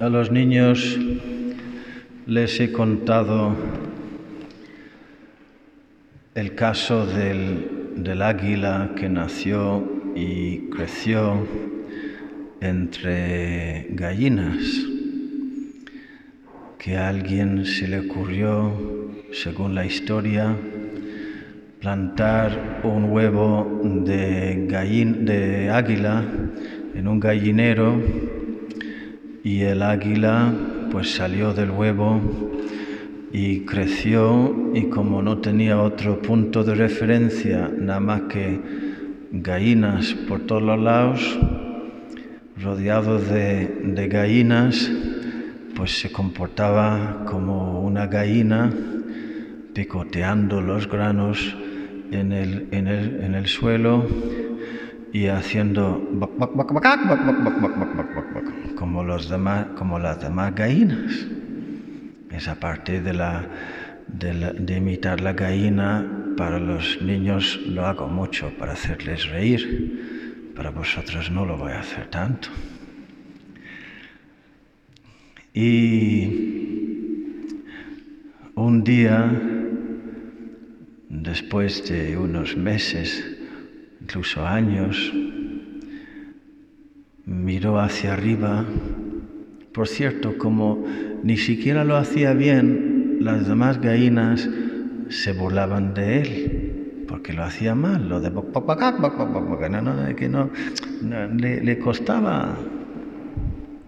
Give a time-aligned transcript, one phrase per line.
[0.00, 0.96] A los niños
[2.24, 3.56] les he contado
[6.36, 9.84] el caso del, águila que nació
[10.14, 11.44] y creció
[12.60, 14.62] entre gallinas,
[16.78, 18.72] que a alguien se le ocurrió,
[19.32, 20.54] según la historia,
[21.80, 26.24] plantar un huevo de, de águila
[26.94, 28.00] en un gallinero
[29.48, 30.52] y el águila
[30.92, 32.20] pues salió del huevo
[33.32, 38.60] y creció y como no tenía otro punto de referencia nada más que
[39.32, 41.38] gallinas por todos los lados,
[42.62, 44.90] rodeado de, gallinas,
[45.74, 48.70] pues se comportaba como una gallina
[49.72, 51.56] picoteando los granos
[52.10, 54.06] en el, suelo
[55.10, 56.06] y haciendo
[58.78, 61.26] como, los demás, como las demás gallinas.
[62.30, 63.12] Esa parte de,
[64.06, 71.28] de, imitar la gallina para los niños lo hago mucho para hacerles reír, para vosotros
[71.28, 72.50] no lo voy a hacer tanto.
[75.52, 76.28] Y
[78.54, 79.32] un día,
[81.08, 83.24] después de unos meses,
[84.00, 85.12] incluso años,
[87.48, 88.66] miró hacia arriba.
[89.72, 90.84] Por cierto, como
[91.22, 94.46] ni siquiera lo hacía bien, las demás gallinas
[95.08, 98.28] se burlaban de él, porque lo hacía mal, lo de
[100.14, 100.50] que no,
[101.38, 102.54] le, le costaba,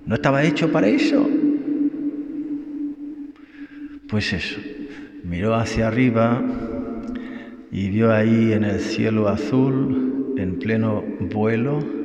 [0.07, 1.29] no estaba hecho para eso.
[4.09, 4.59] Pues eso,
[5.23, 6.43] miró hacia arriba
[7.71, 12.00] y vio ahí en el cielo azul, en pleno vuelo,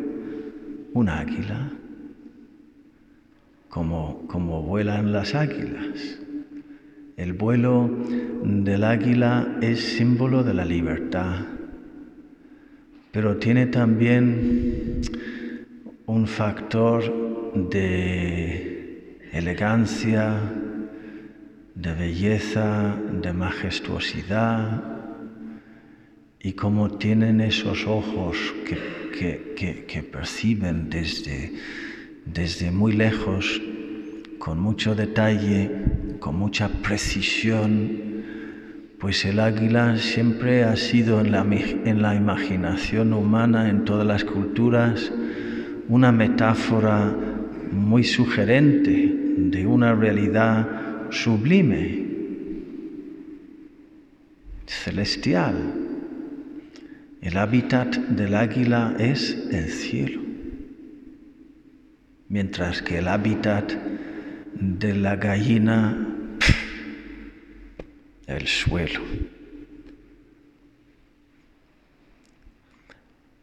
[0.96, 1.70] un águila,
[3.68, 6.20] como, como vuelan las águilas.
[7.18, 7.92] El vuelo
[8.44, 11.42] del águila es símbolo de la libertad,
[13.12, 15.02] pero tiene también
[16.06, 17.04] un factor
[17.70, 20.40] de elegancia,
[21.76, 24.95] de belleza, de majestuosidad,
[26.46, 31.52] y cómo tienen esos ojos que, perciben desde,
[32.24, 33.60] desde muy lejos,
[34.38, 35.72] con mucho detalle,
[36.20, 38.24] con mucha precisión,
[39.00, 44.24] pues el águila siempre ha sido en la, en la imaginación humana, en todas las
[44.24, 45.12] culturas,
[45.90, 47.12] una metáfora
[47.72, 52.06] muy sugerente de una realidad sublime,
[54.68, 55.85] celestial.
[57.26, 60.22] El hábitat del águila es el cielo,
[62.30, 63.74] mientras que el hábitat
[64.54, 66.08] de la gallina,
[68.28, 69.00] el suelo.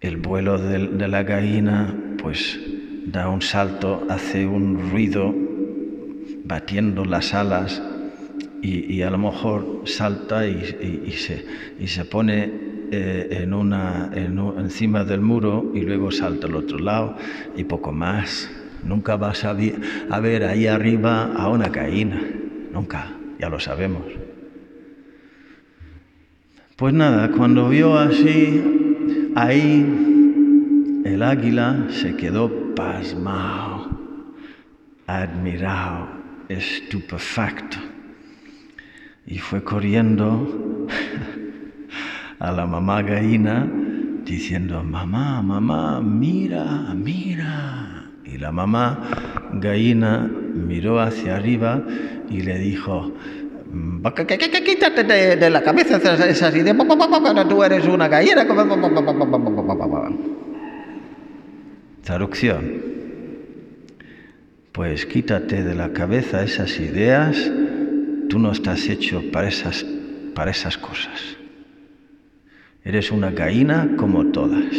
[0.00, 2.60] El vuelo de, la gallina, pues
[3.06, 5.34] da un salto, hace un ruido
[6.44, 7.82] batiendo las alas
[8.62, 11.44] y, a lo mejor salta y, se,
[11.80, 17.16] y se pone eh, en una, encima del muro y luego salta al otro lado
[17.56, 18.50] y poco más.
[18.84, 19.56] Nunca vas a,
[20.10, 22.20] a ver ahí arriba a una caína,
[22.70, 24.02] nunca, ya lo sabemos.
[26.76, 28.62] Pues nada, cuando vio así,
[29.36, 33.88] ahí el águila se quedó pasmado,
[35.06, 36.08] admirado,
[36.50, 37.78] estupefacto,
[39.26, 40.86] y fue corriendo
[42.42, 43.70] a la mamá gallina
[44.24, 48.10] diciendo, mamá, mamá, mira, mira.
[48.24, 48.98] Y la mamá
[49.52, 51.84] gallina miró hacia arriba
[52.28, 53.12] y le dijo,
[54.64, 56.76] quítate de, la cabeza esas ideas,
[57.48, 58.44] tú eres una gallina.
[62.02, 62.82] Traducción.
[64.72, 67.52] Pues quítate de la cabeza esas ideas,
[68.28, 69.86] tú no estás hecho para esas,
[70.34, 71.41] para esas cosas.
[72.84, 74.74] Eres una gallina como todas.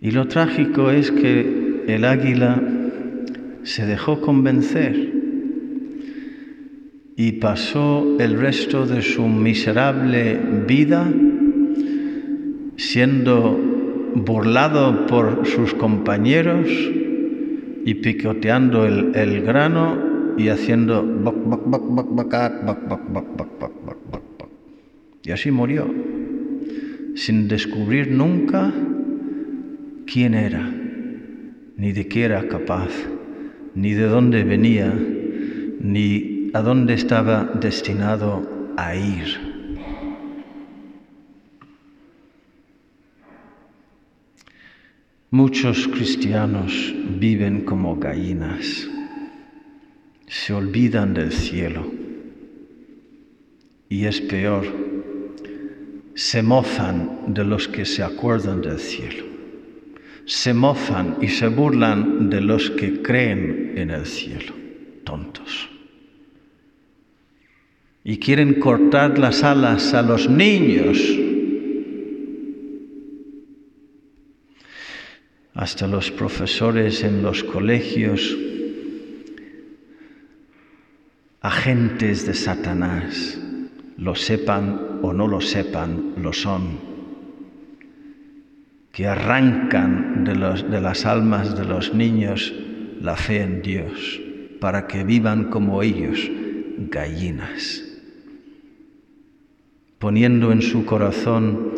[0.00, 2.62] Y lo trágico es que el águila
[3.62, 5.12] se dejó convencer
[7.16, 10.38] y pasó el resto de su miserable
[10.68, 11.10] vida
[12.76, 13.58] siendo
[14.14, 16.68] burlado por sus compañeros
[17.84, 19.98] y picoteando el, grano
[20.36, 21.02] y haciendo
[25.28, 25.86] y así murió,
[27.14, 28.72] sin descubrir nunca
[30.06, 30.72] quién era,
[31.76, 32.88] ni de qué era capaz,
[33.74, 34.90] ni de dónde venía,
[35.80, 39.26] ni a dónde estaba destinado a ir.
[45.30, 48.88] Muchos cristianos viven como gallinas,
[50.26, 51.84] se olvidan del cielo
[53.90, 54.87] y es peor,
[56.18, 59.24] se mofan de los que se acuerdan del cielo,
[60.24, 64.52] se mofan y se burlan de los que creen en el cielo,
[65.04, 65.70] tontos.
[68.02, 70.98] Y quieren cortar las alas a los niños.
[75.54, 78.36] Hasta los profesores en los colegios,
[81.40, 83.38] agentes de Satanás,
[83.98, 86.78] lo sepan o no lo sepan, lo son,
[88.92, 90.36] que arrancan de,
[90.80, 92.54] las almas de los niños
[93.00, 94.20] la fe en Dios,
[94.60, 96.30] para que vivan como ellos,
[96.90, 97.84] gallinas,
[99.98, 101.72] poniendo en su corazón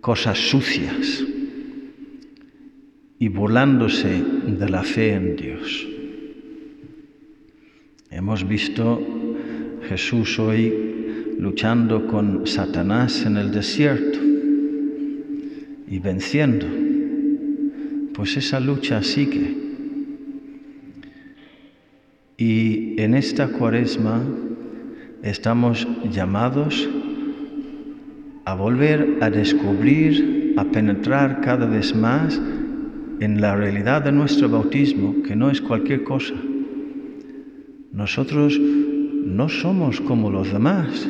[0.00, 1.24] cosas sucias
[3.18, 5.88] y burlándose de la fe en Dios.
[8.10, 9.25] Hemos visto
[9.88, 14.18] Jesús hoy luchando con Satanás en el desierto
[15.86, 16.66] y venciendo.
[18.12, 19.54] Pues esa lucha sigue.
[22.36, 24.22] Y en esta cuaresma
[25.22, 26.88] estamos llamados
[28.44, 32.40] a volver a descubrir, a penetrar cada vez más
[33.20, 36.34] en la realidad de nuestro bautismo, que no es cualquier cosa.
[37.92, 38.60] Nosotros
[39.26, 41.08] no somos como los demás,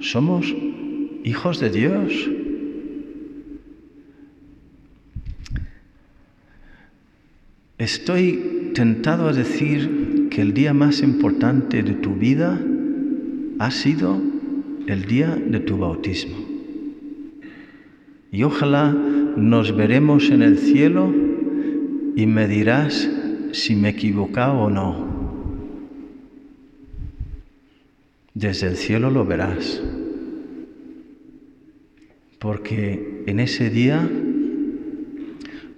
[0.00, 0.52] somos
[1.22, 2.12] hijos de Dios.
[7.78, 12.60] Estoy tentado a decir que el día más importante de tu vida
[13.60, 14.20] ha sido
[14.88, 16.36] el día de tu bautismo.
[18.32, 18.92] Y ojalá
[19.36, 21.14] nos veremos en el cielo
[22.16, 23.08] y me dirás
[23.52, 25.05] si me he equivocado o no.
[28.36, 29.82] Desde el cielo lo verás,
[32.38, 34.06] porque en ese día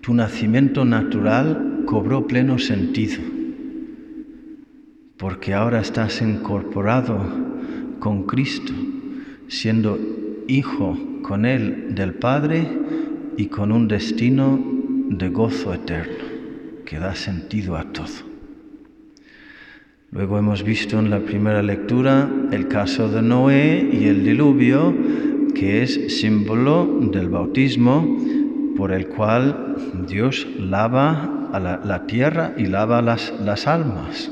[0.01, 3.23] tu nacimiento natural cobró pleno sentido,
[5.19, 7.21] porque ahora estás incorporado
[8.01, 8.73] con Cristo,
[9.47, 9.97] siendo
[10.49, 12.67] hijo con Él del Padre
[13.37, 14.61] y con un destino
[15.11, 16.25] de gozo eterno
[16.85, 18.28] que da sentido a todo.
[20.19, 24.93] Luego hemos visto en la primera lectura el caso de Noé y el diluvio,
[25.55, 28.19] que es símbolo del bautismo
[28.77, 29.77] por el cual
[30.09, 34.29] Dios lava la, tierra y lava las, las, almas.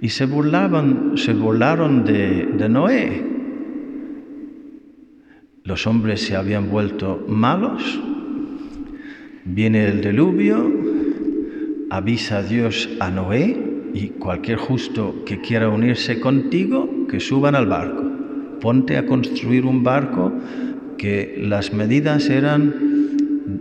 [0.00, 3.22] Y se burlaban, se burlaron de, de Noé,
[5.64, 8.00] los hombres se habían vuelto malos,
[9.44, 10.72] viene el diluvio,
[11.90, 13.63] avisa a Dios a Noé
[13.94, 18.02] y cualquier justo que quiera unirse contigo, que suban al barco.
[18.60, 20.32] Ponte a construir un barco
[20.98, 22.74] que las medidas eran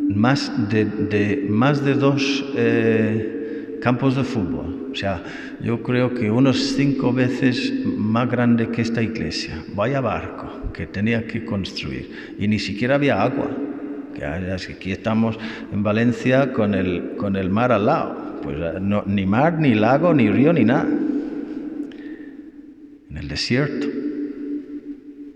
[0.09, 4.89] más de, más de dos eh, campos de fútbol.
[4.91, 5.23] O sea,
[5.61, 9.63] yo creo que unos cinco veces más grande que esta iglesia.
[9.75, 12.35] Vaya barco que tenía que construir.
[12.39, 13.49] Y ni siquiera había agua.
[14.13, 15.39] Que aquí estamos
[15.71, 18.22] en Valencia con el, con el mar al lado.
[18.43, 20.87] Pues eh, no, ni mar, ni lago, ni río, ni nada.
[23.09, 23.87] En el desierto.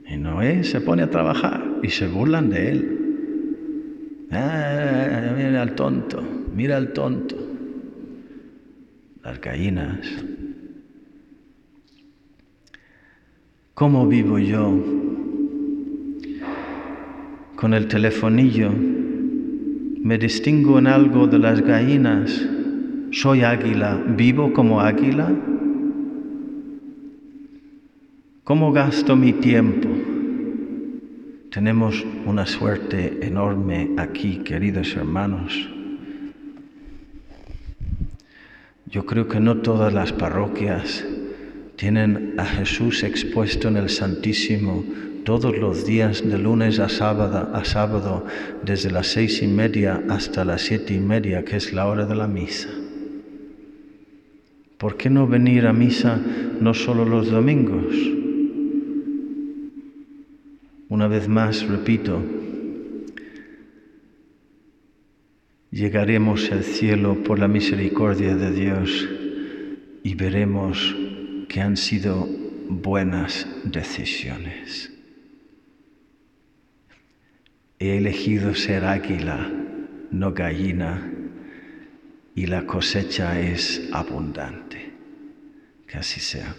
[0.10, 2.98] Y Noé se pone a trabajar y se burlan de él.
[4.32, 6.22] Ah, mira al tonto,
[6.54, 7.38] mira al tonto.
[9.24, 10.00] Las gallinas.
[13.74, 14.74] ¿Cómo vivo yo
[17.56, 18.72] con el telefonillo?
[18.72, 22.57] ¿Me distingo en algo de las gallinas?
[23.12, 24.04] ¿Soy águila?
[24.06, 25.32] ¿Vivo como águila?
[28.44, 29.88] ¿Cómo gasto mi tiempo?
[31.50, 35.70] Tenemos una suerte enorme aquí, queridos hermanos.
[38.88, 41.06] Yo creo que no todas las parroquias
[41.78, 44.84] tienen a Jesús expuesto en el Santísimo
[45.24, 48.26] todos los días de lunes a sábado, a sábado
[48.64, 52.16] desde las seis y media hasta las siete y media, que es la hora de
[52.16, 52.70] la misa.
[54.78, 56.22] ¿Por qué no venir a misa
[56.62, 57.96] no solo los domingos?
[60.90, 62.24] Una vez más, repito,
[65.72, 69.10] llegaremos al cielo por la misericordia de Dios
[70.04, 70.96] y veremos
[71.50, 72.28] que han sido
[72.70, 74.94] buenas decisiones.
[77.80, 79.52] He elegido ser águila,
[80.12, 81.17] no gallina,
[82.38, 84.94] y la cosecha es abundante.
[85.88, 86.56] Que así sea.